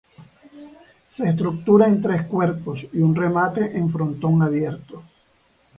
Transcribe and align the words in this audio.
Se 1.09 1.29
estructura 1.29 1.85
en 1.85 2.01
tres 2.01 2.23
cuerpos 2.23 2.87
y 2.91 3.01
un 3.01 3.13
remate 3.13 3.77
en 3.77 3.87
frontón 3.87 4.41
abierto. 4.41 5.03